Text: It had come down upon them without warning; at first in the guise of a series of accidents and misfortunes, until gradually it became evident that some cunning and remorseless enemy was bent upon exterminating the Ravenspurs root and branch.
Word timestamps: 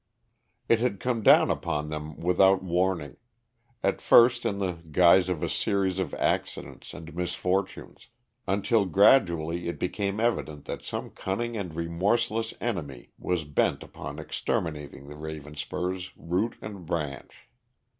It 0.67 0.79
had 0.79 0.99
come 0.99 1.21
down 1.21 1.51
upon 1.51 1.89
them 1.89 2.17
without 2.17 2.63
warning; 2.63 3.17
at 3.83 4.01
first 4.01 4.47
in 4.47 4.57
the 4.57 4.79
guise 4.91 5.29
of 5.29 5.43
a 5.43 5.47
series 5.47 5.99
of 5.99 6.15
accidents 6.15 6.95
and 6.95 7.13
misfortunes, 7.15 8.07
until 8.47 8.85
gradually 8.87 9.67
it 9.67 9.77
became 9.77 10.19
evident 10.19 10.65
that 10.65 10.81
some 10.81 11.11
cunning 11.11 11.55
and 11.55 11.75
remorseless 11.75 12.51
enemy 12.59 13.11
was 13.19 13.43
bent 13.43 13.83
upon 13.83 14.17
exterminating 14.17 15.07
the 15.07 15.13
Ravenspurs 15.15 16.09
root 16.17 16.55
and 16.63 16.83
branch. 16.87 17.47